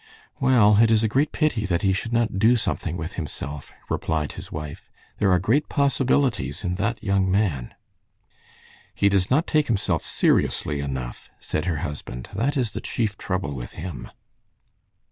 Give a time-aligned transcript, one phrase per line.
[0.39, 4.31] "Well, it is a great pity that he should not do something with himself," replied
[4.31, 4.89] his wife.
[5.19, 7.75] "There are great possibilities in that young man."
[8.95, 12.29] "He does not take himself seriously enough," said her husband.
[12.33, 14.09] "That is the chief trouble with him."